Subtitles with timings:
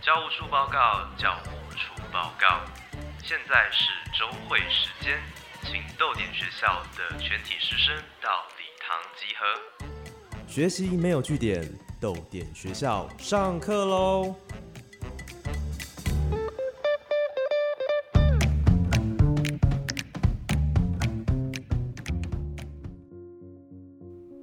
[0.00, 2.60] 教务处报告，教务处报告。
[3.22, 5.18] 现在是周会时间，
[5.62, 9.46] 请豆点学校的全体师生到礼堂集合。
[10.48, 11.62] 学习没有据点，
[12.00, 14.34] 豆点学校上课喽！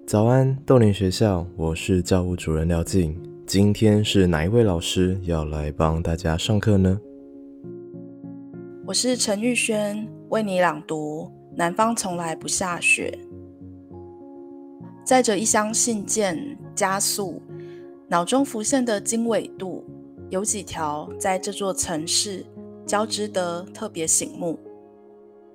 [0.10, 3.16] 早安，豆林学校，我是教务主任廖静。
[3.46, 7.00] 今天是哪一位老师要来帮大家上课呢？
[8.88, 13.20] 我是陈玉轩，为你朗读《南方从来不下雪》。
[15.06, 17.40] 载着一箱信件，加速，
[18.08, 19.86] 脑中浮现的经纬度
[20.32, 22.44] 有几条，在这座城市
[22.84, 24.58] 交织得特别醒目。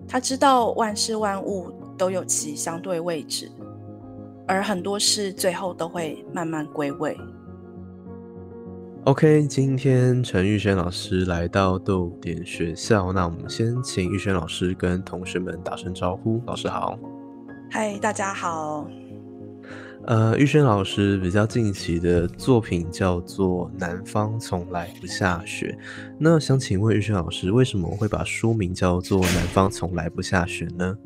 [0.06, 3.50] 他知道万事万物都有其相对位置。
[4.46, 7.16] 而很多事最后都会慢慢归位。
[9.04, 16.40] OK，今天陈玉轩老师来到豆点学校，那我们先请玉轩老师跟同学们打声招呼。
[16.46, 16.98] 老师好，
[17.70, 18.88] 嗨，大家好。
[20.06, 25.76] 呃，玉轩老师比较近期的作品叫做《南方从来不下雪》，
[26.18, 30.96] 那想请问玉轩老师，为什么会把书名叫做《南方从来不下雪》呢？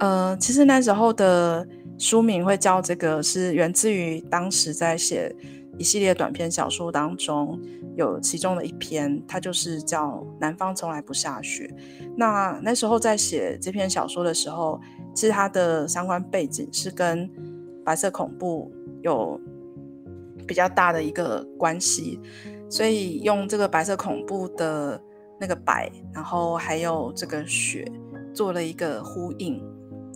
[0.00, 1.66] 呃，其实那时候的。
[1.98, 5.34] 书名会叫这个，是源自于当时在写
[5.78, 7.58] 一系列短篇小说当中，
[7.96, 11.70] 有其中的一篇，它就是叫《南方从来不下雪》。
[12.16, 14.80] 那那时候在写这篇小说的时候，
[15.14, 17.30] 其实它的相关背景是跟
[17.84, 18.70] 白色恐怖
[19.02, 19.40] 有
[20.46, 22.20] 比较大的一个关系，
[22.68, 25.00] 所以用这个白色恐怖的
[25.40, 27.90] 那个白，然后还有这个雪，
[28.34, 29.62] 做了一个呼应。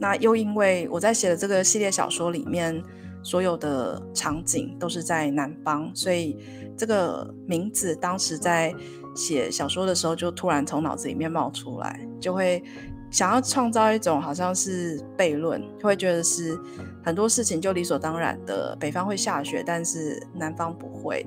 [0.01, 2.83] 那又因为我在写的这个系列小说里面，
[3.23, 6.39] 所有的场景都是在南方，所以
[6.75, 8.75] 这个名字当时在
[9.15, 12.62] 写小说的时候就突然从脑子里面冒出来，就会
[13.10, 16.59] 想要创造一种好像是悖论，就会觉得是
[17.05, 21.27] 很多事情就理所当然的，北方会下雪，但是南方不会。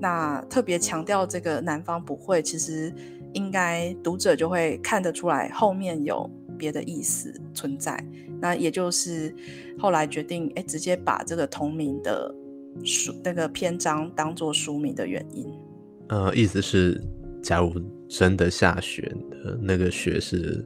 [0.00, 2.90] 那特别强调这个南方不会，其实
[3.34, 6.30] 应该读者就会看得出来后面有。
[6.58, 8.04] 别的意思存在，
[8.40, 9.34] 那也就是
[9.78, 12.34] 后来决定哎，直接把这个同名的
[12.84, 15.46] 书那个篇章当做书名的原因。
[16.08, 17.00] 呃，意思是，
[17.42, 17.72] 假如
[18.08, 20.64] 真的下雪的那个雪是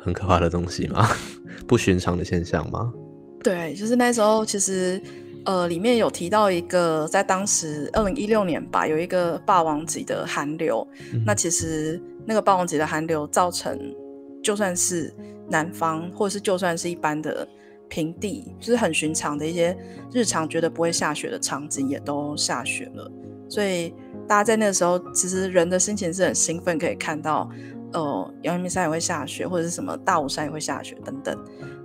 [0.00, 1.06] 很可怕的东西吗？
[1.68, 2.92] 不寻常的现象吗？
[3.42, 5.00] 对，就是那时候其实
[5.44, 10.86] 呃，里面有提到一个，在当时二零一六年吧，有一个霸王级的寒流。
[11.24, 13.78] 那其实那个霸王级的寒流造成。
[14.46, 15.12] 就算是
[15.50, 17.44] 南方，或者是就算是一般的
[17.88, 19.76] 平地，就是很寻常的一些
[20.12, 23.10] 日常觉得不会下雪的场景，也都下雪了。
[23.48, 23.92] 所以
[24.28, 27.50] 大家在那个时候，其实人的心情是很兴奋，可以看到，
[27.92, 31.36] 呃，阳明山也会下雪，或者是什么大武山也会下雪等等，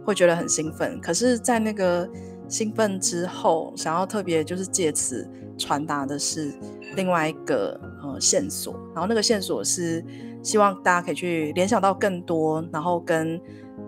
[0.06, 1.02] 会觉得很兴奋。
[1.02, 2.08] 可是，在那个
[2.48, 6.54] 兴奋之后，想要特别就是借此传达的是
[6.96, 10.06] 另外一个呃线索，然后那个线索是。
[10.44, 13.40] 希望大家可以去联想到更多，然后跟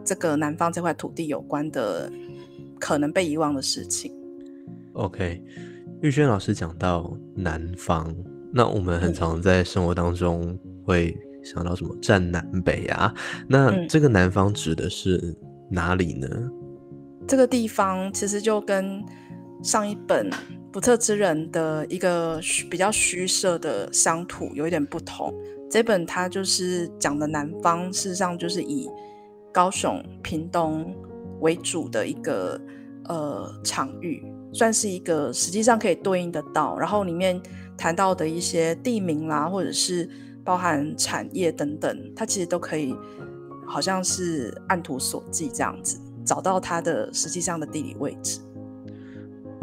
[0.04, 2.12] 这个南方这块土地有关的
[2.80, 4.14] 可能被遗忘的事情。
[4.94, 5.42] OK，
[6.02, 8.14] 玉轩老师讲到南方，
[8.52, 13.14] 那我们很常在生活当中会想到什么占南北啊？
[13.48, 15.36] 那这个南方指的是
[15.72, 16.28] 哪里呢？
[17.28, 19.04] 这个地方其实就跟
[19.64, 20.30] 上一本
[20.72, 25.34] 不测之人的一个比较虚设的乡土有一点不同。
[25.74, 28.88] 这本它就是讲的南方，事实上就是以
[29.52, 30.96] 高雄、屏东
[31.40, 32.62] 为主的一个
[33.06, 34.24] 呃场域，
[34.54, 36.78] 算是一个实际上可以对应得到。
[36.78, 37.42] 然后里面
[37.76, 40.08] 谈到的一些地名啦，或者是
[40.46, 42.96] 包含产业等等，它其实都可以
[43.66, 48.40] 好像是按图索骥这样子，找到它的实际上的地理位置。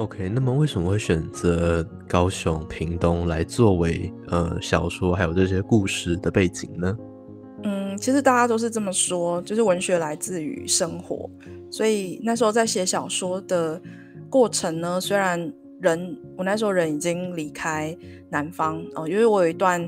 [0.01, 6.97] OK，那么为什么会选择高雄、屏东来作为呃小说还有这些故事的背景呢？
[7.65, 11.29] 嗯，其实大家都是这么说，就是文学来自于生活，
[11.71, 13.79] 所以那时候在写小说的
[14.31, 15.39] 过程呢，虽然
[15.83, 17.95] 人我那时候人已经离开
[18.31, 19.87] 南方哦，因为我有一段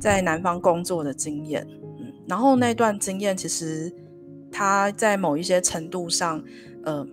[0.00, 1.64] 在南方工作的经验，
[2.00, 3.94] 嗯，然后那段经验其实
[4.50, 6.42] 它在某一些程度上，
[6.82, 7.06] 呃。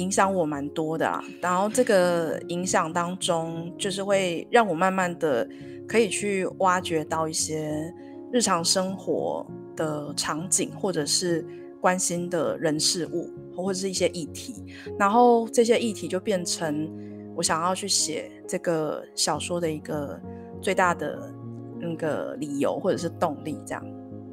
[0.00, 5.46] 影响我蛮多的啊，然后这个影响当中，就是会让我慢慢的
[5.86, 7.92] 可以去挖掘到一些
[8.32, 11.44] 日常生活的场景，或者是
[11.82, 14.64] 关心的人事物，或者是一些议题，
[14.98, 16.90] 然后这些议题就变成
[17.36, 20.18] 我想要去写这个小说的一个
[20.62, 21.30] 最大的
[21.78, 23.84] 那个理由或者是动力，这样。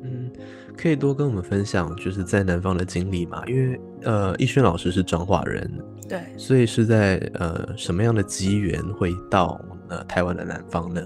[0.03, 0.31] 嗯，
[0.77, 3.43] 可以多跟我们分享就是在南方的经历嘛？
[3.47, 5.69] 因为呃，逸轩老师是彰化人，
[6.07, 9.59] 对，所以是在呃什么样的机缘会到
[9.89, 11.01] 呃台湾的南方呢？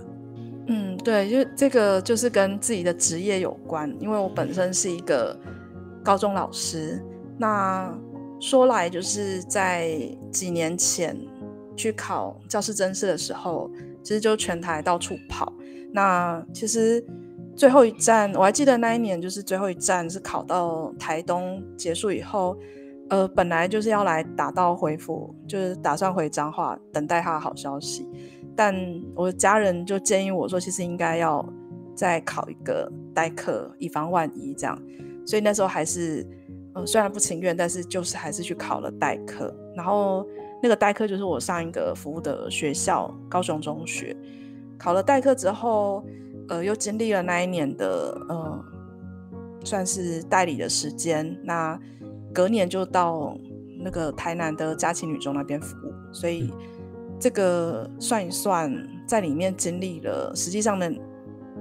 [0.68, 5.36] 嗯，对，就这个就是跟自己的职业有关，因为我本身是一个
[6.04, 7.04] 高中老师。
[7.40, 7.92] 那
[8.40, 9.98] 说来就是在
[10.30, 11.18] 几年前
[11.76, 13.72] 去考教师真试的时候，
[14.04, 15.52] 其实就全台到处跑。
[15.92, 17.04] 那其实
[17.56, 22.56] 最后一站我还记得那一年就是最后一站是考到台东结束以后，
[23.12, 28.08] 呃，本来就是要来打道回府，就是打算回彰化等待他的好消息。
[28.56, 28.74] 但
[29.14, 31.46] 我的家人就建议我说，其实应该要
[31.94, 34.82] 再考一个代课，以防万一这样。
[35.26, 36.26] 所以那时候还是，
[36.74, 39.54] 呃，虽然不情愿，但是就是还是去考了代课。
[39.76, 40.26] 然后
[40.64, 44.16] 那个代课就是我上一个服务的学校高雄中学。
[44.78, 46.02] 考了代课之后，
[46.48, 48.66] 呃，又经历了那一年的，呃，
[49.66, 51.38] 算是代理的时间。
[51.44, 51.78] 那
[52.34, 53.38] 隔年就到
[53.80, 56.52] 那个台南的嘉庆女中那边服务，所以。
[57.24, 58.76] 这个算一算，
[59.06, 60.92] 在里面经历了实际上的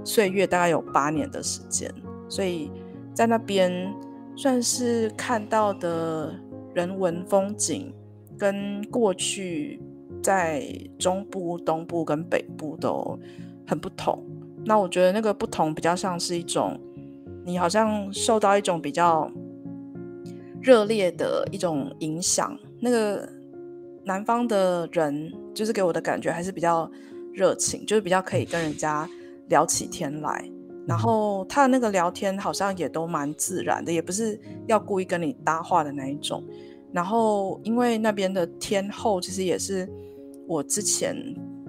[0.05, 1.93] 岁月，大概有八年的时间，
[2.31, 2.73] 所以
[3.13, 3.95] 在那边
[4.35, 6.35] 算是看到的
[6.73, 7.93] 人文风景，
[8.39, 9.79] 跟过去
[10.23, 10.67] 在
[10.99, 13.19] 中部、东部跟北部都
[13.67, 14.19] 很不同。
[14.65, 16.81] 那我觉得那个不同比较像是一种，
[17.45, 19.31] 你好像受到一种比较
[20.63, 23.29] 热烈的一种影响，那个。
[24.03, 26.91] 南方的人就是给我的感觉还是比较
[27.35, 29.09] 热情，就是比较可以跟人家
[29.49, 30.51] 聊起天来。
[30.87, 36.43] 然后他的那个聊天好像也都蛮自然的，也不是要故意跟你搭话的那一种。
[36.93, 39.87] 然后因为那边的天候其实也是
[40.49, 41.15] 我之前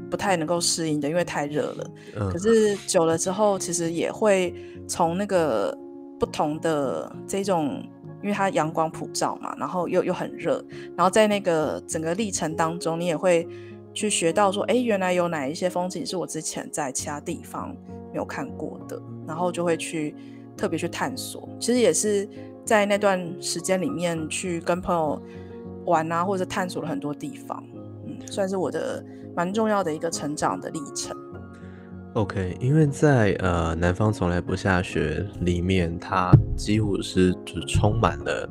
[0.10, 1.92] 不太能够适应的，因为太热了。
[2.32, 4.56] 可是久了之后，其实也会
[4.88, 5.78] 从那个
[6.18, 7.84] 不同的这种。
[8.22, 10.64] 因为它阳光普照嘛，然后又又很热，
[10.96, 13.48] 然后在那个整个历程当中，你也会
[13.94, 17.76] 去学到说，哎，原来有哪一些风景是我之前在其他地方
[18.12, 20.16] 没有看过的，然后就会去
[20.56, 21.50] 特别去探索。
[21.60, 22.28] 其实也是
[22.64, 25.22] 在那段时间里面去跟朋友
[25.86, 27.64] 玩啊，或者探索了很多地方，
[28.06, 29.04] 嗯，算是我的
[29.36, 31.18] 蛮重要的一个成长的历程。
[32.14, 38.50] OK，因为在呃南方从来不下雪里面，它几乎是只充满了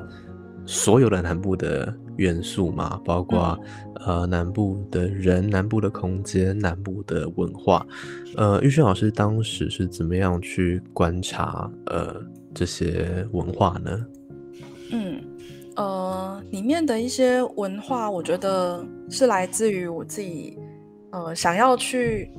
[0.65, 3.59] 所有的南部的元素嘛，包括
[4.07, 7.87] 呃南部的人、南部的空间、南部的文化。
[8.35, 12.17] 呃，玉轩老师当时是怎么样去观察呃
[12.55, 14.06] 这些文化呢？
[14.91, 15.21] 嗯，
[15.77, 20.59] 呃，里面的一些文化，我觉得是来自于我自己
[21.11, 22.33] 呃想要去。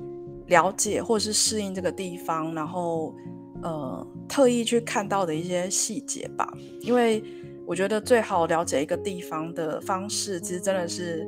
[0.51, 3.15] 了解或者是适应这个地方，然后
[3.63, 6.47] 呃特意去看到的一些细节吧。
[6.81, 7.23] 因为
[7.65, 11.27] 我觉得最好了解一个地方的方式，其实真的是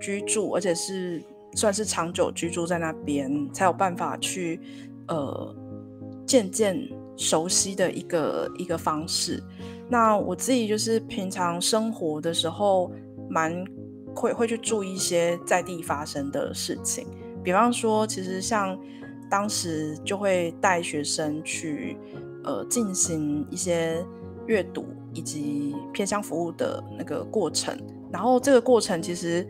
[0.00, 1.22] 居住，而且是
[1.54, 4.58] 算是长久居住在那边，才有办法去
[5.08, 5.56] 呃
[6.26, 9.42] 渐渐熟悉的一个一个方式。
[9.90, 12.90] 那我自己就是平常生活的时候，
[13.28, 13.62] 蛮
[14.14, 17.06] 会会去注意一些在地发生的事情。
[17.44, 18.76] 比方说，其实像
[19.30, 21.96] 当时就会带学生去，
[22.42, 24.04] 呃，进行一些
[24.46, 27.76] 阅读以及偏向服务的那个过程。
[28.10, 29.46] 然后这个过程其实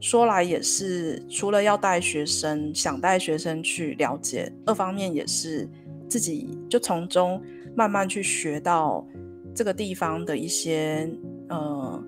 [0.00, 5.68] 说来也是，除了要带学生，想带学生去了解，二方面也是
[6.08, 7.42] 自己就从中
[7.74, 9.06] 慢慢去学到
[9.54, 11.10] 这个地方的一些
[11.48, 12.02] 呃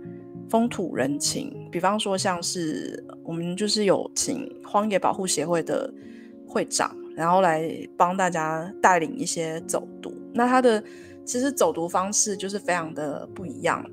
[0.49, 1.66] 风土人情。
[1.77, 4.51] 比方说，像是我们就是有请。
[4.65, 5.93] 荒野保护协会的
[6.47, 10.11] 会长，然后来帮大家带领一些走读。
[10.33, 10.83] 那他的
[11.23, 13.85] 其实走读方式就是非常的不一样。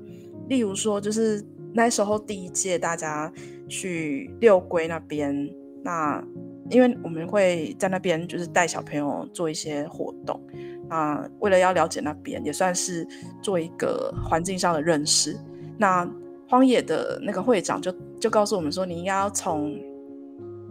[0.48, 3.30] 例如说，就是那时候第一届大家
[3.68, 5.46] 去六龟那边，
[5.82, 6.24] 那
[6.70, 10.40] 因为我们会在那边就是带小朋友做一些活动，
[10.88, 13.06] 啊为了要了解那边，也算是
[13.42, 15.38] 做一个环境上的认识。
[15.76, 16.10] 那
[16.48, 19.78] 荒野的那个会长就就告诉我们说，你应该要从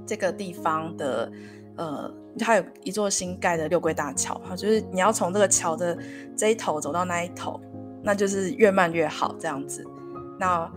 [0.05, 1.31] 这个地方的，
[1.77, 5.97] 呃，它有一座新盖的六龟大桥，哈，就是你要从这个桥的
[6.35, 7.59] 这一头走到那一头，
[8.03, 9.83] 那就是越慢越好这样子。
[10.39, 10.69] 那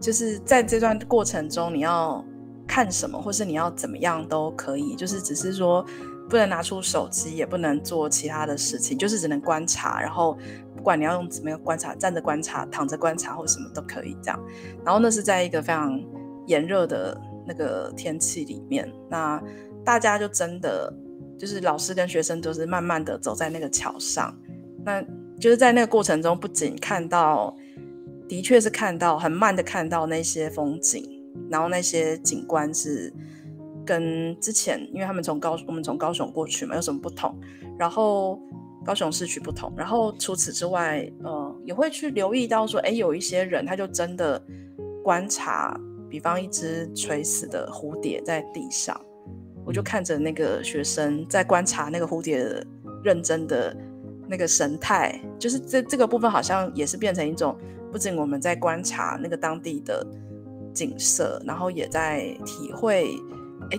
[0.00, 2.24] 就是在这段过程中，你要
[2.66, 5.84] 看什么，或是你要怎么样都可以，就是只是说
[6.28, 10.36] 不能拿出手机，也不能做其他的事情，就是只能观察，然后
[10.82, 14.44] 不管你要用怎么样观察，站着观察、躺着观察或什么都可以这样。
[14.84, 15.96] 然后那是在一个非常
[16.48, 19.40] 炎热的那个天气里面，那
[19.84, 20.92] 大家就真的
[21.38, 24.36] 就是老师跟学生都是慢慢的走在那个桥上，
[24.84, 25.00] 那
[25.38, 27.56] 就是在那个过程中，不仅看到，
[28.28, 31.08] 的确是看到很慢的看到那些风景，
[31.48, 33.14] 然后那些景观是
[33.86, 37.38] 跟之前，因为他们从高我们从高雄过去嘛，有什么不同？
[37.78, 38.36] 然后。
[38.84, 44.42] 高雄市区不同，然后除此之外，呃，也会去留意到说，哎，有一些人他就真的
[45.04, 45.78] 观察，
[46.10, 49.00] 比方一只垂死的蝴蝶在地上，
[49.64, 52.44] 我就看着那个学生在观察那个蝴蝶
[53.04, 53.76] 认真的
[54.26, 57.56] 那个神态，就是这这个部分好像也是变成一种，
[57.92, 60.04] 不仅我们在观察那个当地的
[60.74, 63.14] 景色，然后也在体会，
[63.70, 63.78] 哎，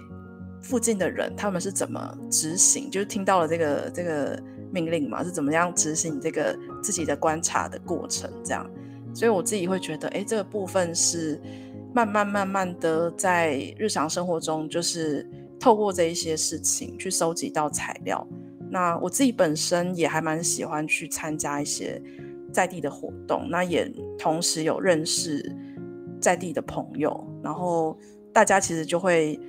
[0.62, 4.42] 附近的人他们是怎么执行，就是听到了这个这个。
[4.74, 8.28] 命令嘛，是怎么样执行这个自己的观察的过程？
[8.44, 8.68] 这样，
[9.14, 11.40] 所以我自己会觉得，哎，这个部分是
[11.94, 18.28] 慢慢慢慢的在日常生活中，就是透过这一些事情去收集到材料。
[18.68, 22.02] 那我自己本身也还蛮喜欢去参加一些
[22.52, 23.88] 在地的活动，那也
[24.18, 25.56] 同时有认识
[26.20, 27.96] 在地的朋友，然后
[28.34, 29.40] 大家其实就会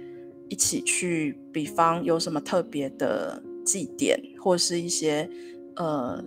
[0.51, 3.43] 一起去，比方有什么特别的。
[3.65, 5.29] 祭典或是一些
[5.77, 6.23] 呃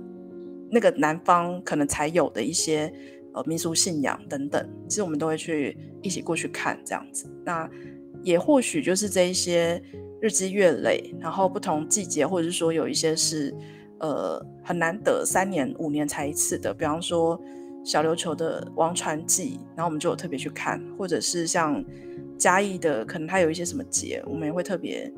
[0.71, 2.91] 那个南方可能才有的一些
[3.33, 7.29] 呃民俗信仰等等，其实我们都会去一起过去看这样子。
[7.45, 7.69] 那
[8.23, 9.81] 也或许就是这一些
[10.19, 13.55] 日积月累，然后不同季节，或者是说有一些是
[13.99, 17.39] 呃很难得三年五年才一次的，比方说
[17.85, 21.81] 小琉球的王船祭，然后我们就有特别去看，或者是像
[22.37, 25.09] 嘉义的，可能它有一些什么节，我们也会特别。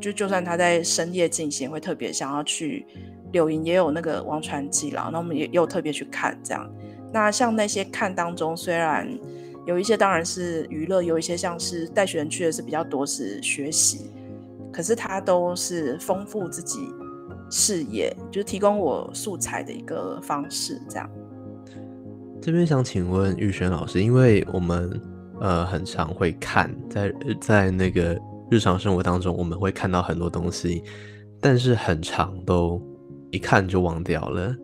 [0.00, 2.86] 就就算他在深夜进行，会特别想要去
[3.32, 6.70] 柳营，也有那个王传记啦，那我们也有特别去看这样。
[7.12, 9.08] 那像那些看当中，虽然
[9.66, 14.10] 有一些当然是娱乐，有一些像是带学生去的是比较多是学习，
[14.72, 16.78] 可是他都是丰富自己
[17.50, 21.10] 视野，就是提供我素材的一个方式这样。
[22.40, 25.00] 这边想请问玉轩老师，因为我们
[25.40, 28.18] 呃很常会看在在那个。
[28.50, 30.82] 日常生活当中，我们会看到很多东西，
[31.40, 32.82] 但是很长都
[33.30, 34.54] 一看就忘掉了。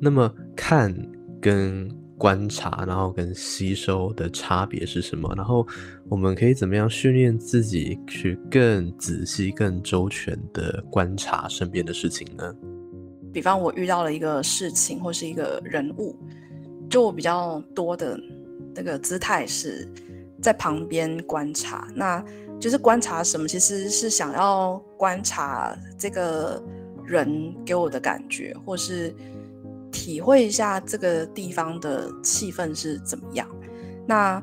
[0.00, 0.94] 那么看
[1.40, 5.32] 跟观察，然后跟吸收的差别是什么？
[5.36, 5.64] 然后
[6.08, 12.52] 我们可以怎么样训练自己去更仔细、更周全的观察身边的事情呢？
[13.32, 16.16] 比方我遇到了一个事情或是一个人物，
[16.90, 18.18] 就我比较多的
[18.74, 19.88] 那个姿态是
[20.42, 21.86] 在旁边观察。
[21.94, 22.24] 那
[22.60, 26.60] 就是观察什么，其实是想要观察这个
[27.04, 29.14] 人给我的感觉，或是
[29.92, 33.46] 体会一下这个地方的气氛是怎么样。
[34.06, 34.42] 那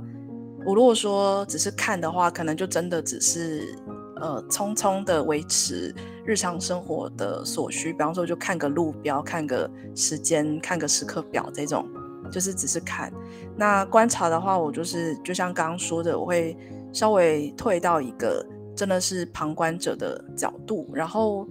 [0.65, 3.75] 我如果说只是看的话，可能就真的只是
[4.21, 5.93] 呃匆匆的维持
[6.25, 11.85] 日常生活的所需，比方说就看个路标、看个时间、看个时刻表这种，
[12.31, 13.11] 就是只是看。
[13.57, 16.57] 那观察的话，我就是就像刚刚说的，我会。
[16.95, 21.45] 稍微退到一个真的是旁观者的角度，然后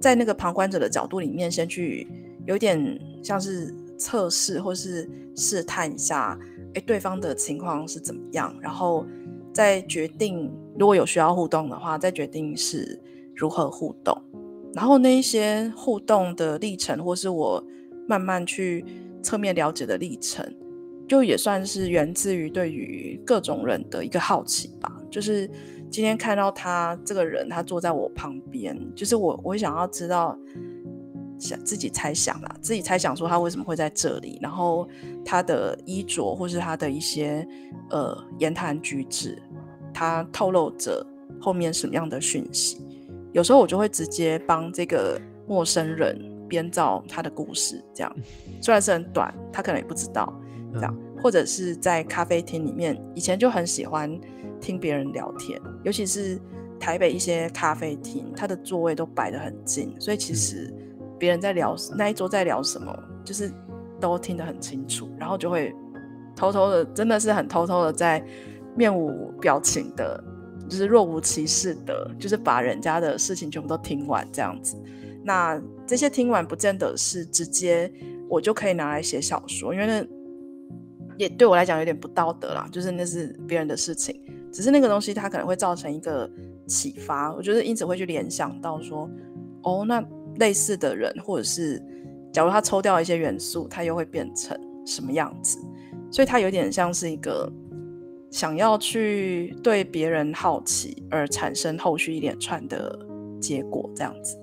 [0.00, 2.08] 在那个旁观者的角度里面，先去
[2.46, 6.38] 有点像是测试或是试探一下，
[6.72, 9.06] 哎，对方的情况是怎么样，然后
[9.52, 12.98] 再决定如果有需要互动的话，再决定是
[13.36, 14.16] 如何互动。
[14.72, 17.62] 然后那一些互动的历程，或是我
[18.06, 18.82] 慢慢去
[19.22, 20.50] 侧面了解的历程。
[21.08, 24.92] 就也算是源自于对于各种人的一个好奇吧。
[25.10, 25.50] 就是
[25.90, 30.38] 今天看到他这个人，他坐在我旁边，就是我我想要知道，
[31.38, 34.86] 想自己猜想啦，自己猜想说他为什么会在这里，然后
[35.24, 37.48] 他的衣着或是他的一些
[37.88, 39.40] 呃言谈举止，
[39.94, 41.04] 他透露着
[41.40, 42.84] 后面什么样的讯息。
[43.32, 48.16] 有时候我就会直接帮这个陌生人编造他的故事，这样
[48.60, 50.30] 虽然是很短，他可能也不知道。
[50.74, 54.10] 这样，或者是在咖啡厅里面，以前就很喜欢
[54.60, 56.38] 听别人聊天，尤其是
[56.78, 60.72] 台北一些咖啡厅，它的座位都摆得很近，所以其实
[61.18, 63.50] 别人在聊那一桌在聊什么，就是
[64.00, 65.74] 都听得很清楚，然后就会
[66.36, 68.22] 偷偷的，真的是很偷偷的在
[68.76, 70.22] 面无表情的，
[70.68, 74.76] 就是若无其事的，就是把人家的事情全部都听完这样子。
[75.24, 77.92] 那这些听完不见得是直接
[78.28, 80.17] 我就可以拿来写小说，因为那。
[81.18, 84.18] 也对我来讲有点不道德啦，就是那是别人的事情，
[84.52, 86.30] 只是那个东西它可能会造成一个
[86.66, 89.10] 启发，我觉得因此会去联想到说，
[89.62, 90.02] 哦，那
[90.38, 91.82] 类似的人或者是
[92.32, 95.58] 假如他抽掉一些元素，他又会变成什么样子？
[96.10, 97.52] 所以它有点像是一个
[98.30, 102.98] 想要去对别人好奇而产生后续一连串的
[103.40, 104.38] 结果，这样子。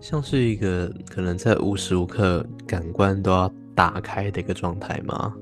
[0.00, 5.34] 像是一个可能在无时无刻感官都要打开的一个状态吗？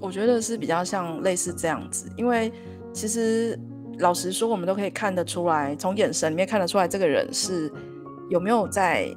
[0.00, 2.52] 我觉得是比较像类似这样子，因为
[2.92, 3.58] 其实
[3.98, 7.70] 老实说，我们都可以看得出来，从眼神里面看得出来，这个人是
[8.28, 9.14] 有没有在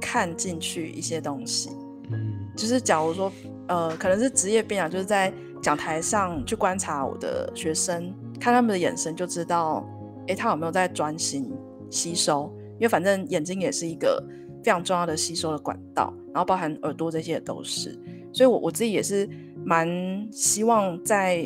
[0.00, 1.70] 看进去一些东西。
[2.10, 3.32] 嗯，就是假如说，
[3.68, 9.86] 呃，可能是职业病啊，就是在讲台上去观察我的学生，看他们的眼神就知道，
[10.26, 11.50] 哎，他有没有在专心
[11.90, 12.52] 吸收。
[12.74, 14.20] 因为反正眼睛也是一个
[14.62, 17.96] 非常重要的吸收的管道，然后包含耳朵这些也都是，
[18.32, 19.28] 所以我我自己也是
[19.64, 19.88] 蛮
[20.30, 21.44] 希望在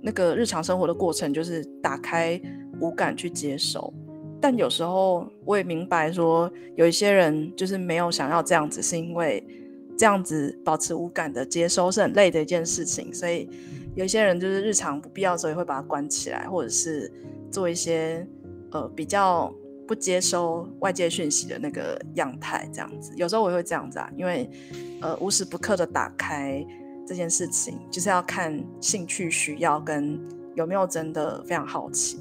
[0.00, 2.40] 那个日常生活的过程，就是打开
[2.80, 3.92] 五感去接收。
[4.40, 9.46] 但有时候我也明白说，有一些人就是没有想要这样子，是因为
[9.96, 13.48] 这样子保持五感的接收是很累的一件事情，所以
[13.94, 17.12] 有一些人就是日常不必要的时候也会把它关起来，或者是
[17.50, 18.26] 做一些
[18.70, 19.52] 呃比较。
[19.86, 24.48] 不接收外界讯息的那个样态，这样子，有时候我会这样子啊，因为
[25.02, 26.64] 呃无时不刻的打开
[27.06, 30.20] 这件事情，就是要看兴趣需要跟
[30.54, 32.18] 有没有真的非常好奇。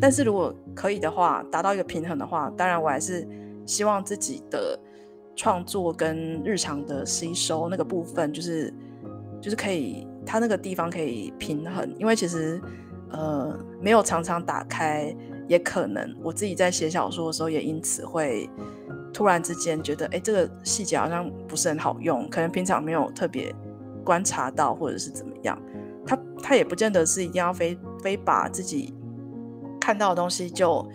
[0.00, 3.26] 但是如果可以的话，达到一个平衡的话，当然我还是
[3.64, 4.78] 希望自己的
[5.36, 8.72] 创作跟日常的吸收那个部分，就是
[9.40, 12.60] 就是可以，它那个地方可以平衡，因为其实
[13.10, 15.14] 呃没有常常打开。
[15.46, 18.48] 也可能我自己在写小说的时候，也因此会
[19.12, 23.54] 突然之间觉得，哎，这个细节好像不是很好用，可能平常没有特别
[24.04, 25.60] 观察到，或者是怎么样。
[26.06, 28.92] 他他也不见得是一定要非非把自己
[29.80, 30.86] 看到的东西就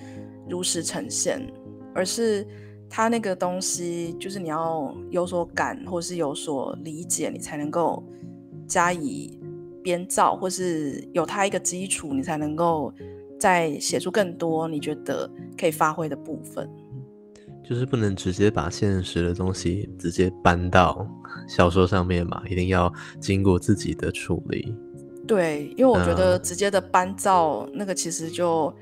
[0.48, 1.42] 如实呈现，
[1.94, 2.48] 而是
[2.90, 8.04] 他那个东西就是你要有所感，或是有所理解，你才能够
[8.68, 9.40] 加以
[9.84, 12.94] 编造，或是有他一个基础，你才能够。
[13.40, 15.26] 再写出更多你觉得
[15.58, 16.70] 可以发挥的部分，
[17.70, 21.08] 就是不能直接把现实的东西直接搬到
[21.48, 24.74] 小说上面嘛，一定要经过自己的处理。
[25.28, 28.74] 对，因为我觉得直接的搬造那个其实就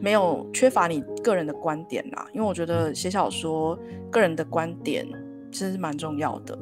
[0.00, 2.24] 没有缺乏你个人的观点啦。
[2.32, 3.76] 因为我觉得写小说
[4.12, 5.04] 个人的观点
[5.50, 6.56] 其实是蛮重要的，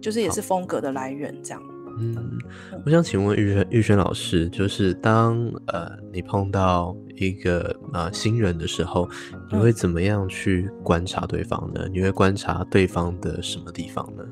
[0.00, 1.60] 就是也是风格的来源这样。
[1.98, 2.38] 嗯，
[2.84, 9.08] 我想请问玉轩玉轩老师，就是当呃你碰到一个呃新人的时候，
[9.50, 11.88] 你会怎么样去观察对方呢？
[11.90, 14.24] 你会观察对方的什么地方呢？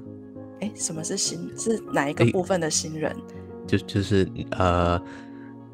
[0.60, 1.50] 哎，什么是新？
[1.56, 3.14] 是哪一个部分的新人？
[3.66, 5.00] 就就是呃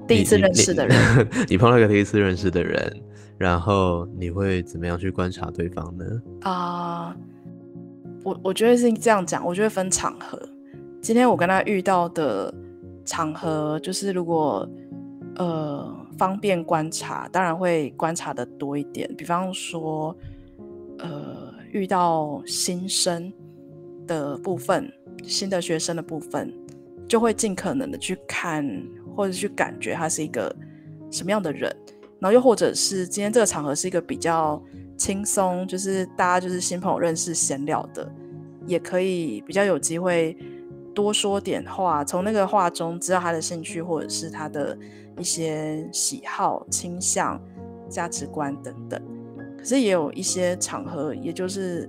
[0.06, 0.96] 第一次认识的人，
[1.50, 3.02] 你碰到一个第一次认识的人，
[3.36, 6.04] 然后你会怎么样去观察对方呢？
[6.42, 7.16] 啊，
[8.22, 10.40] 我我觉得是这样讲，我觉得分场合。
[11.02, 12.52] 今天我跟他遇到的
[13.06, 14.68] 场合，就是如果
[15.36, 19.12] 呃方便观察，当然会观察的多一点。
[19.16, 20.14] 比方说，
[20.98, 23.32] 呃遇到新生
[24.06, 24.92] 的部分，
[25.24, 26.52] 新的学生的部分，
[27.08, 28.62] 就会尽可能的去看
[29.16, 30.54] 或者去感觉他是一个
[31.10, 31.74] 什么样的人。
[32.18, 34.62] 然后又或者是今天这个场合是一个比较
[34.98, 38.06] 轻松，就是大家就是新朋友认识闲聊的，
[38.66, 40.36] 也可以比较有机会。
[40.94, 44.76] 多说点话，从那个话中知道他的兴趣，或者是他的
[45.18, 47.40] 一些喜好、倾向、
[47.88, 49.00] 价值观等等。
[49.56, 51.88] 可是也有一些场合，也就是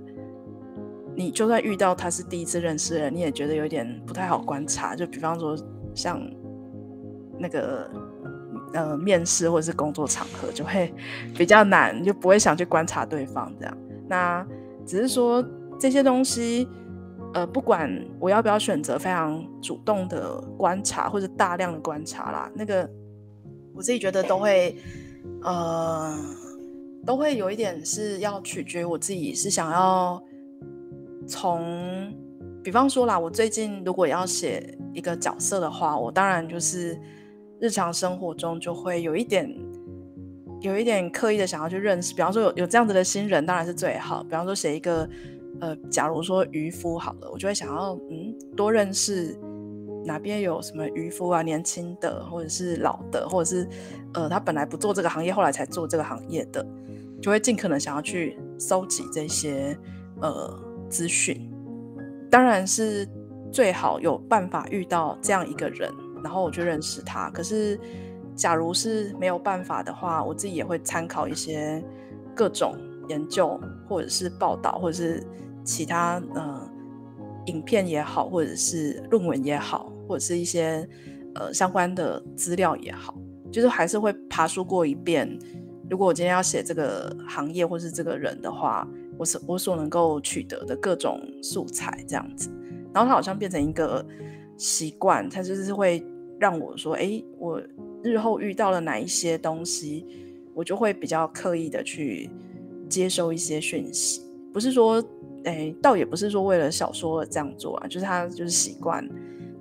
[1.16, 4.94] 你就算遇到他是第一次认识的人，你也觉得有点不太好观察。
[4.94, 5.56] 就比方说
[5.94, 6.20] 像
[7.38, 7.90] 那个
[8.74, 10.94] 呃面试或者是工作场合，就会
[11.36, 13.78] 比较难，就不会想去观察对方这样。
[14.08, 14.46] 那
[14.86, 15.44] 只是说
[15.78, 16.68] 这些东西。
[17.34, 17.90] 呃，不管
[18.20, 22.88] 我要不要选择非常主动的观察或者大量的观察啦，那个
[23.74, 24.76] 我自己觉得都会，
[25.42, 26.14] 呃，
[27.06, 30.22] 都会有一点是要取决我自己是想要
[31.26, 32.12] 从，
[32.62, 37.00] 比方说啦，我最近如果要写一个角色的话，我当然就是
[37.60, 39.50] 日常生活中就会有一点，
[40.60, 44.22] 有一点刻意的想要去认识，比方说有有这样子的新人，当然是最好。
[44.22, 45.08] 比方说写一个。
[45.62, 49.38] 呃，假如说渔夫好了，我就会想要嗯多认识
[50.04, 53.68] 哪边有什么渔夫啊，年轻的或者是老的，或者是
[54.12, 56.66] 呃他本来不做这个行业，后来才做这个行业的，
[57.22, 59.78] 就会尽可能想要去搜集这些
[60.20, 60.52] 呃
[60.90, 61.48] 资讯。
[62.28, 63.08] 当然是
[63.52, 65.88] 最好有办法遇到这样一个人，
[66.24, 67.30] 然后我就认识他。
[67.30, 67.78] 可是
[68.34, 71.80] 假如是没有办法的话，我自己也会参考一些
[72.34, 72.74] 各种
[73.08, 75.24] 研究或者是报道，或者是。
[75.64, 76.70] 其他呃
[77.46, 80.88] 影片也好，或者是论文也好，或者是一些
[81.34, 83.14] 呃相关的资料也好，
[83.50, 85.38] 就是还是会爬书过一遍。
[85.90, 92.48] 如果我今天要写这个行业或是这个人的话，我所我所能够取得的各种素材这样子，
[92.94, 94.04] 然后它好像变成一个
[94.56, 96.02] 习惯，它就是会
[96.38, 97.60] 让我说，哎，我
[98.02, 100.06] 日后遇到了哪一些东西，
[100.54, 102.30] 我就会比较刻意的去
[102.88, 105.04] 接收一些讯息，不是说，
[105.44, 109.08] 哎，倒也不是说为了小说这样做啊，就是他就是习惯，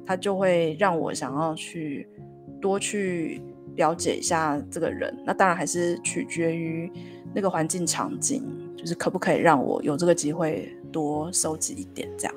[0.06, 2.08] 他就会让我想要去
[2.62, 3.42] 多去
[3.76, 6.92] 了解一下这个人，那当然还是取决于
[7.34, 8.44] 那个环境场景。
[8.74, 12.34] 就是可不可以让我有这个机会多收集一点这样？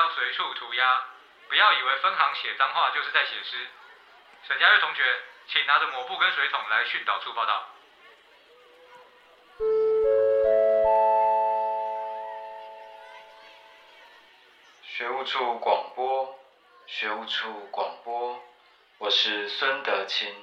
[0.00, 1.04] 要随处涂鸦，
[1.46, 3.68] 不要以为分行写脏话就是在写诗。
[4.48, 7.68] 沈佳悦同学，请拿着抹布跟水桶来训导处报道。
[14.82, 16.40] 学务处广播，
[16.86, 18.42] 学务处广播，
[18.96, 20.34] 我是孙德清。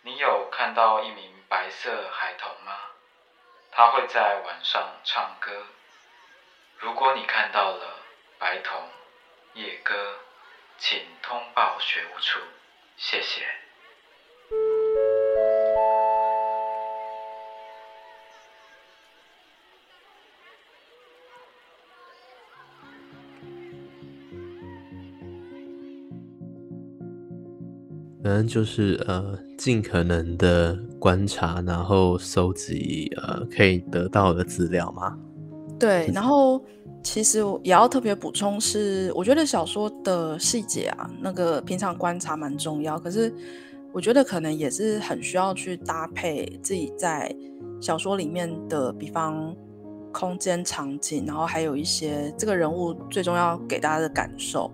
[0.00, 2.72] 你有看到一名白色孩童吗？
[3.70, 5.66] 他会在晚上唱歌。
[6.78, 8.05] 如果你看到了
[8.38, 8.78] 白童、
[9.54, 9.94] 叶哥，
[10.78, 12.38] 请通报学务处，
[12.98, 13.42] 谢谢。
[28.22, 35.16] 反正就是呃，尽可能的观察，然后收集呃可以得到的资料嘛。
[35.78, 36.62] 对，然后
[37.06, 42.98] 其实也要特别补充是，我觉得小说的细节啊，那个平常观察蛮重要。
[42.98, 43.32] 可是
[43.92, 47.32] 我觉得可能也是很需要去搭配自己在
[47.80, 49.54] 小说里面的，比方
[50.12, 54.68] 空间场景，然后还有一些这个人物最重要给大家的感受。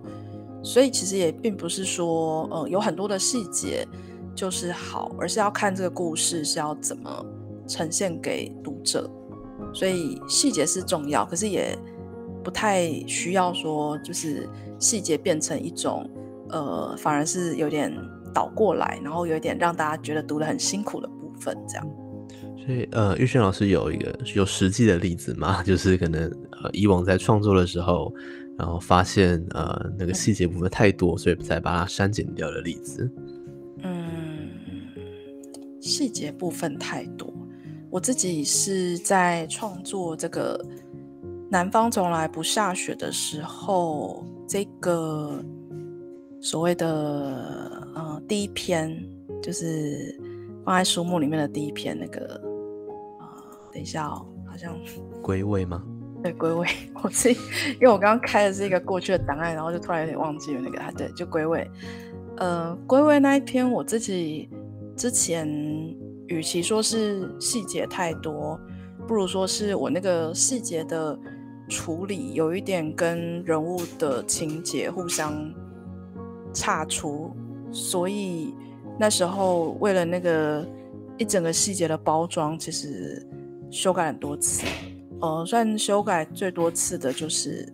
[0.63, 3.87] 所以其实也并不是说，呃，有很多的细节
[4.33, 7.23] 就是好，而是要看这个故事是要怎么
[7.67, 9.07] 呈现给读者。
[9.71, 11.77] 所以细节是重要，可是也
[12.43, 16.09] 不太需要说，就是细节变成一种，
[16.49, 17.91] 呃，反而是有点
[18.33, 21.87] 倒过来，然后有点让大家觉得读得很辛苦的部分，这样。
[22.65, 25.61] 所以，呃，玉轩老师有一个有实际的例子吗？
[25.65, 26.23] 就是可能，
[26.61, 28.13] 呃，以往在创作的时候。
[28.55, 33.11] 然后发现呃那个细节部分太多，所以才把它删减掉的例子。
[33.81, 34.47] 嗯，
[35.81, 37.33] 细节部分太多。
[37.89, 40.55] 我自己是在创作这个
[41.53, 45.39] 《南方从来不下雪》的时候，这个
[46.41, 46.87] 所谓的
[47.93, 48.91] 呃第一篇，
[49.39, 50.19] 就是
[50.65, 52.41] 放在书目里面的第一篇那个
[53.19, 53.27] 呃，
[53.71, 54.75] 等一下哦，好像
[55.21, 55.83] 归位吗？
[56.23, 56.67] 对归位，
[57.03, 57.39] 我自己
[57.73, 61.69] 因为我刚刚开的是一个过去的档案，然后就突然有点忘记了那个啊，对，就归位。
[62.37, 64.49] 呃，归位那一篇，我自己
[64.97, 65.47] 之前
[66.29, 68.59] 与其说是细节太多，
[69.07, 71.15] 不如说是我那个细节的
[71.69, 75.33] 处理有一点跟人物的情节互相
[76.53, 77.31] 差出，
[77.71, 78.53] 所以
[78.99, 80.67] 那时候为了那个
[81.17, 83.25] 一整个细节的包装，其实
[83.71, 84.65] 修改很多次。
[85.21, 87.65] 呃，算修改最多次的就是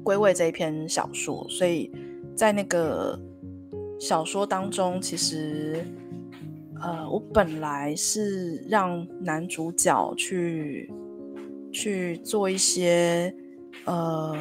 [0.02, 1.90] 《归位》这一篇小说，所以
[2.36, 3.18] 在那个
[3.98, 5.82] 小说当中，其实
[6.80, 10.92] 呃，我本来是让男主角去
[11.72, 13.34] 去做一些
[13.84, 14.36] 呃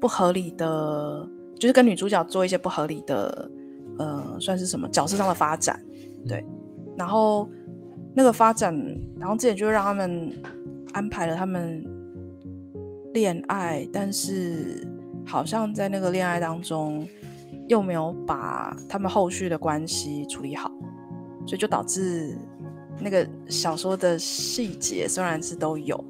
[0.00, 3.50] 不合理的，就是跟女主角做一些不合理的
[3.98, 5.80] 呃，算是什么角色上的发展，
[6.26, 6.44] 对，
[6.96, 7.48] 然后
[8.14, 8.74] 那个发展，
[9.18, 10.32] 然后之前就让他们。
[10.92, 11.84] 安排了他们
[13.14, 14.84] 恋爱，但是
[15.24, 17.06] 好像在那个恋爱当中
[17.68, 20.68] 又没有把他们后续的关系处理好，
[21.46, 22.36] 所以就导致
[22.98, 26.04] 那个小说的细节虽然是都有，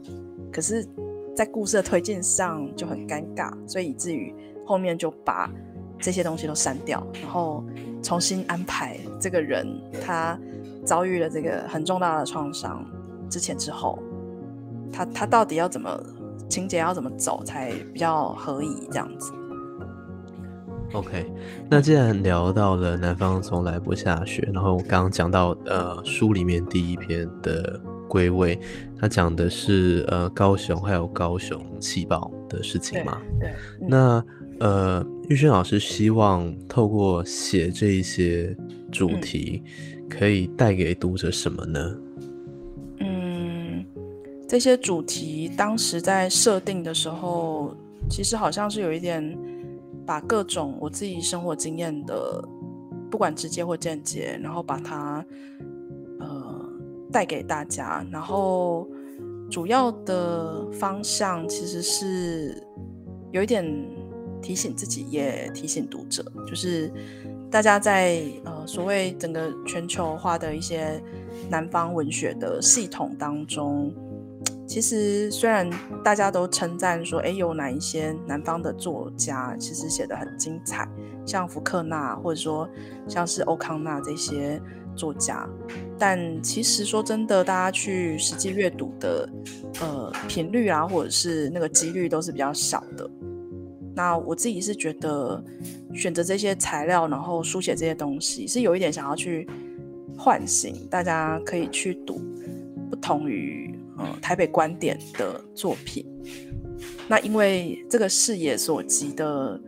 [0.53, 0.87] 可是，
[1.35, 4.35] 在故事的推进上就很尴尬，所以以至于
[4.67, 5.51] 后面就把
[5.99, 7.65] 这些东西都删掉，然后
[8.03, 9.67] 重新安排这个人
[10.01, 10.39] 他
[10.85, 12.85] 遭遇了这个很重大的创伤
[13.29, 13.99] 之前之后。
[14.93, 15.89] 他他到底要怎么
[16.49, 19.33] 情节要怎么走才比较合宜这样子
[20.93, 21.31] ？OK，
[21.71, 28.59] 那既然聊到了南方从来不下雪，然后我刚刚讲到呃书里面第一篇的归位，
[28.99, 33.23] 他讲的是呃高雄还有高雄气爆的事情嘛？
[33.39, 33.53] 对。
[33.89, 34.25] 那
[34.59, 38.55] 呃，玉轩老师希望透过写这一些
[38.91, 39.63] 主题，
[40.09, 41.97] 可以带给读者什么呢？
[42.99, 43.87] 嗯，
[44.47, 47.75] 这些主题当时在设定的时候，
[48.11, 49.39] 其实好像是有一点
[50.05, 52.45] 把各种我自己生活经验的，
[53.11, 55.25] 不管直接或间接，然后把它
[55.59, 55.65] 呃
[57.13, 58.89] 带给大家，然后
[59.51, 62.63] 主要的方向其实是
[63.31, 63.65] 有一点。
[64.43, 66.91] 提醒自己，也提醒读者，就是
[67.51, 70.99] 大家在呃所谓整个全球化的一些
[71.51, 73.93] 南方文学的系统当中，
[74.67, 75.69] 其实虽然
[76.03, 80.89] 大家都称赞说，哎，有哪一些南方的作家其实写的很精彩，
[81.27, 82.67] 像福克纳或者说
[83.07, 84.59] 像是欧康纳这些
[84.97, 85.49] 作家，
[85.99, 89.29] 但其实说真的，大家去实际阅读的
[89.81, 93.09] 呃频率啊，或者是那个几率都是比较少的。
[93.95, 95.43] 那我自己是觉得
[95.93, 99.47] 选择这些材料，然后书写这些东西，是有一点想要去
[100.17, 102.21] 唤醒大家，可以去读
[102.89, 106.07] 不同于呃台北观点的作品。
[107.09, 109.61] 那因为这个视野所及的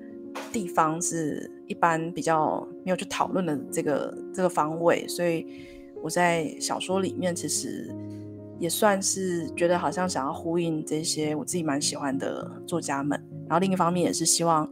[0.53, 5.47] 地方是一般比较没有去讨论的这个这个方位，所以
[6.03, 7.91] 我在小说里面其实
[8.59, 13.19] 也算是觉得好像想要呼应这些我自己蛮喜欢的作家们。
[13.49, 14.71] 然后另一方面也是希望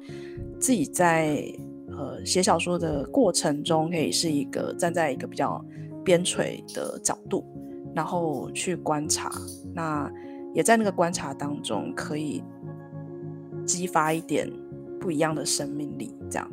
[0.58, 1.42] 自己在
[1.88, 5.64] 呃写小说的过程中，可以是一个站在一个比较
[6.04, 7.42] 边陲的角度，
[7.94, 9.32] 然后去观察。
[9.74, 10.10] 那
[10.52, 12.42] 也在那个观察当中，可以
[13.64, 14.50] 激发一点
[15.00, 16.14] 不一样的生命力。
[16.30, 16.50] 这样，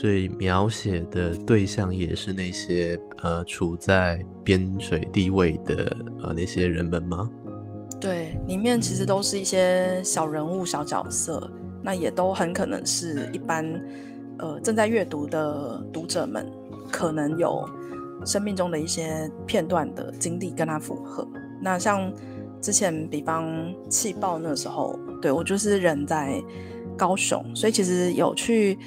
[0.00, 7.28] 所以描写的对象也是那些呃处在边陲地位的呃那些人们吗？
[8.00, 11.50] 对，里面其实都是一些小人物、小角色，
[11.82, 13.64] 那也都很可能是一般
[14.38, 16.48] 呃正在阅读的读者们
[16.92, 17.68] 可能有
[18.24, 21.26] 生命中的一些片段的经历跟他符合。
[21.60, 22.12] 那像
[22.60, 26.40] 之前比方气爆那时候，对我就是人在
[26.96, 28.78] 高雄，所以其实有去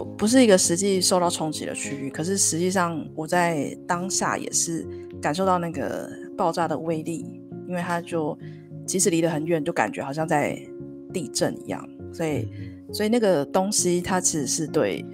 [0.00, 4.86] 不不是一个实际受到冲击的区域，可是实际上我在当下也是
[5.20, 7.24] 感受到那个爆炸的威力。
[7.68, 8.36] 因为它就
[8.84, 10.58] 即使离得很远，就感觉好像在
[11.12, 12.48] 地震一样，所以
[12.92, 15.06] 所以那个东西它其实是对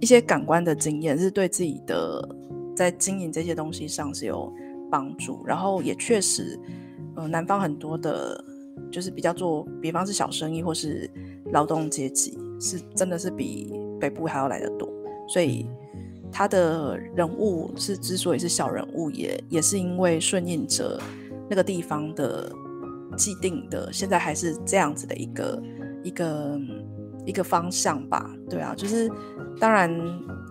[0.00, 2.28] 一些感官的经验，是对自己的
[2.74, 4.52] 在经营这些东西上是有
[4.90, 5.40] 帮助。
[5.46, 6.58] 然后也确实，
[7.14, 8.44] 呃，南方很多的，
[8.90, 11.08] 就是比较做，比方是小生意或是
[11.52, 13.72] 劳动阶级，是真的是比
[14.04, 14.88] 北部还要来得多。
[15.26, 15.66] 所以
[16.30, 21.00] 他的人物是之所以是小人物，也也是因为顺应着。
[21.46, 22.50] 那个地方的
[23.18, 25.62] 既定的，现在还是这样子的一个
[26.02, 26.60] 一个
[27.26, 29.10] 一个方向吧，对啊，就是
[29.60, 29.90] 当然，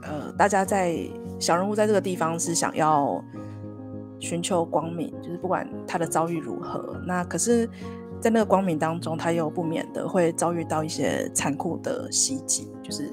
[0.04, 0.96] 呃，大家在
[1.39, 3.20] 小人物在这个地方是想要
[4.20, 7.68] 寻求光明，就是不管他的遭遇如何，那可是，
[8.22, 13.10] 在那个光明当中，他又不免的会遭遇到一些残酷的袭击，就是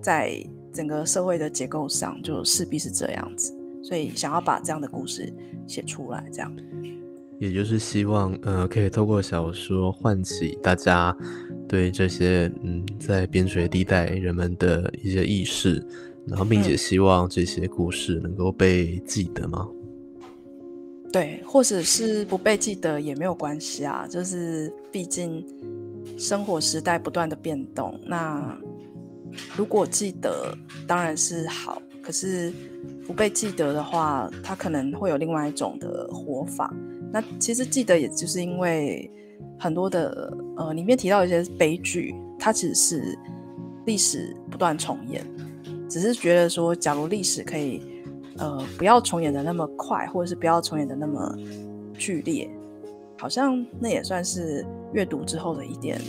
[0.00, 0.32] 在
[0.72, 5.32] 整个社会的结构上，就势必是这样子，所以想要把这样的故事
[5.66, 6.54] 写出来，这样。
[7.38, 11.16] 也就是希望，呃，可以透过小说唤起大家
[11.66, 15.82] 对这些，嗯，在边陲地带人们的一些意识，
[16.26, 19.66] 然后并且希望这些故事能够被记得吗？
[21.10, 25.42] 对，或者是不被记得也没有关系啊，就是毕竟
[26.18, 28.54] 生活时代不断的变动，那
[29.56, 32.52] 如果记得当然是好，可是
[33.06, 36.74] 不被记得的话，它可能会有另外一种的活法。
[37.12, 39.10] 那其实记得，也就是因为
[39.58, 43.18] 很多的呃，里面提到一些悲剧，它其实是
[43.84, 45.24] 历史不断重演，
[45.88, 47.82] 只是觉得说，假如历史可以
[48.38, 51.36] 呃不要重演的那么快，或者是不要重演的那么
[51.94, 52.48] 剧烈，
[53.18, 56.00] 好像那也算是阅读之后的一点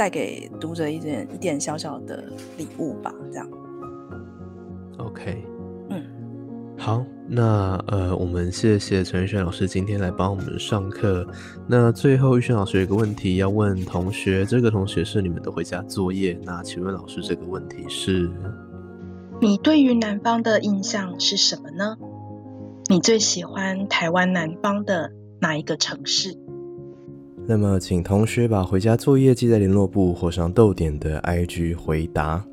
[0.00, 2.24] 带给读者一点一点小小的
[2.56, 3.46] 礼物吧，这样。
[4.96, 5.44] OK，
[5.90, 6.02] 嗯，
[6.78, 7.04] 好。
[7.28, 11.26] 那呃，我们谢谢陈玉轩老师今天来帮我们上课。
[11.68, 16.40] 那最后玉轩老师有一个问题要问同学，这个同学是你们的回家作业。
[16.44, 18.30] 那请问老师这个问题是：
[19.38, 21.98] 你对于南方的印象是什么呢？
[22.88, 26.38] 你最喜欢台湾南方的哪一个城市？
[27.50, 32.44] 那么请同学把回家作业记在联络簿或上逗点的 IG 回答。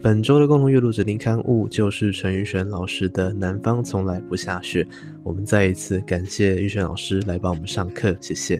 [0.00, 4.82] 本周的共同阅读指定刊物就是陈玉璇老师的《南方从来不下雪》。
[5.22, 8.58] 我们再一次感谢玉璇老师来帮我们上课，谢谢，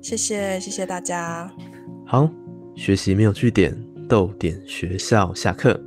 [0.00, 1.52] 谢谢，谢谢大家。
[2.06, 2.26] 好，
[2.74, 3.76] 学习没有据点，
[4.08, 5.78] 逗点学校下课。